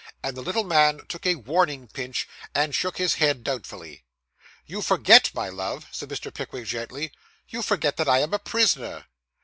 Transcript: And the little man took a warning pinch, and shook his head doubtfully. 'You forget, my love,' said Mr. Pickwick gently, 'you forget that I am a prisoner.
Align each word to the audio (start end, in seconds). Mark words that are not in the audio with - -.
And 0.23 0.35
the 0.35 0.41
little 0.41 0.63
man 0.63 1.05
took 1.07 1.27
a 1.27 1.35
warning 1.35 1.87
pinch, 1.87 2.27
and 2.55 2.73
shook 2.73 2.97
his 2.97 3.13
head 3.21 3.43
doubtfully. 3.43 4.03
'You 4.65 4.81
forget, 4.81 5.29
my 5.35 5.47
love,' 5.49 5.85
said 5.91 6.09
Mr. 6.09 6.33
Pickwick 6.33 6.65
gently, 6.65 7.11
'you 7.49 7.61
forget 7.61 7.97
that 7.97 8.09
I 8.09 8.17
am 8.17 8.33
a 8.33 8.39
prisoner. 8.39 9.05